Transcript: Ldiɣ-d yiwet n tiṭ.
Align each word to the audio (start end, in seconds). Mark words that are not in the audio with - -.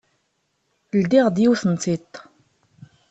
Ldiɣ-d 1.01 1.37
yiwet 1.43 1.63
n 1.71 1.75
tiṭ. 1.83 2.11